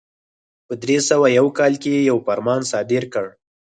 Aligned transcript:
په 0.65 0.73
درې 0.83 0.97
سوه 1.09 1.27
یو 1.37 1.47
کال 1.57 1.73
کې 1.83 2.07
یو 2.09 2.17
فرمان 2.25 2.61
صادر 2.71 3.03
کړ. 3.13 3.25